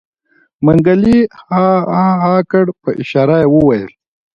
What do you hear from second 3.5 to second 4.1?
وويل.